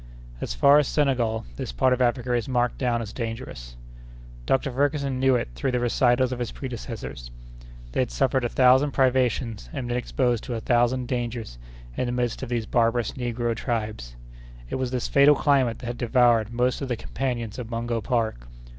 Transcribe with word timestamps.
As 0.43 0.55
far 0.55 0.79
as 0.79 0.87
Senegal, 0.87 1.45
this 1.57 1.71
part 1.71 1.93
of 1.93 2.01
Africa 2.01 2.33
is 2.33 2.49
marked 2.49 2.79
down 2.79 3.03
as 3.03 3.13
dangerous. 3.13 3.75
Dr. 4.47 4.71
Ferguson 4.71 5.19
knew 5.19 5.35
it 5.35 5.49
through 5.53 5.69
the 5.71 5.79
recitals 5.79 6.31
of 6.31 6.39
his 6.39 6.51
predecessors. 6.51 7.29
They 7.91 7.99
had 7.99 8.09
suffered 8.09 8.43
a 8.43 8.49
thousand 8.49 8.93
privations 8.93 9.69
and 9.71 9.87
been 9.87 9.97
exposed 9.97 10.43
to 10.45 10.55
a 10.55 10.59
thousand 10.59 11.07
dangers 11.07 11.59
in 11.95 12.07
the 12.07 12.11
midst 12.13 12.41
of 12.41 12.49
these 12.49 12.65
barbarous 12.65 13.11
negro 13.11 13.55
tribes. 13.55 14.15
It 14.71 14.77
was 14.77 14.89
this 14.89 15.07
fatal 15.07 15.35
climate 15.35 15.77
that 15.77 15.85
had 15.85 15.97
devoured 15.99 16.51
most 16.51 16.81
of 16.81 16.87
the 16.87 16.95
companions 16.97 17.59
of 17.59 17.69
Mungo 17.69 18.01
Park. 18.01 18.47